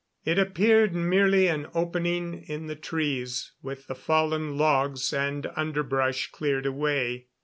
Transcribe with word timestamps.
It 0.25 0.39
appeared 0.39 0.95
merely 0.95 1.45
an 1.45 1.67
opening 1.75 2.43
in 2.47 2.65
the 2.65 2.75
trees 2.75 3.51
with 3.61 3.85
the 3.85 3.93
fallen 3.93 4.57
logs 4.57 5.13
and 5.13 5.45
underbrush 5.55 6.31
cleared 6.31 6.65
away. 6.65 7.27